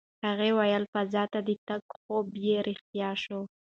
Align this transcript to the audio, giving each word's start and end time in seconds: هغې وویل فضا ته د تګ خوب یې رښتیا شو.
هغې 0.25 0.49
وویل 0.53 0.83
فضا 0.93 1.23
ته 1.33 1.39
د 1.47 1.49
تګ 1.67 1.81
خوب 1.95 2.27
یې 2.45 2.57
رښتیا 2.67 3.09
شو. 3.23 3.39